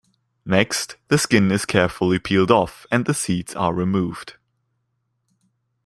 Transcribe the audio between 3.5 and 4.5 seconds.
are removed.